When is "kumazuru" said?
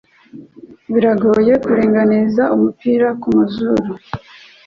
3.21-3.91